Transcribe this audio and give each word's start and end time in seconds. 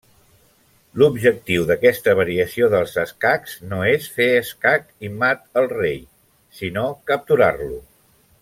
L'objectiu 1.01 1.67
d'aquesta 1.71 2.15
variació 2.21 2.69
dels 2.75 2.95
escacs 3.03 3.53
no 3.73 3.83
és 3.91 4.09
fer 4.17 4.29
escac 4.41 4.91
i 5.09 5.13
mat 5.21 5.47
al 5.63 5.71
rei, 5.77 6.03
sinó 6.63 6.91
capturar-lo. 7.13 7.83